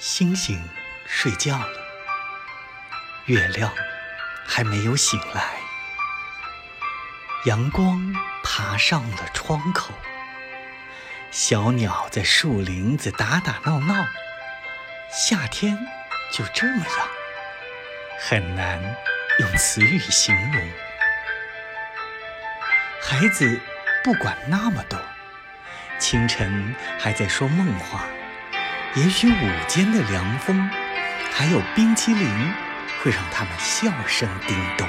[0.00, 0.62] 星星
[1.06, 1.68] 睡觉了，
[3.26, 3.72] 月亮
[4.46, 5.42] 还没有醒来，
[7.46, 8.14] 阳光
[8.44, 9.92] 爬上了窗口，
[11.32, 14.06] 小鸟在树林子打打闹闹。
[15.10, 15.76] 夏天
[16.32, 17.08] 就这么样，
[18.20, 18.80] 很难
[19.40, 20.70] 用词语形容。
[23.02, 23.60] 孩子
[24.04, 24.96] 不管那么多，
[25.98, 28.04] 清晨还在说梦话。
[28.96, 30.68] 也许午间的凉风，
[31.30, 32.26] 还有冰淇淋，
[33.02, 34.88] 会让他们笑声叮咚。